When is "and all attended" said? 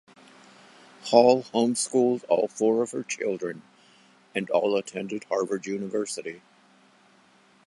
4.33-5.25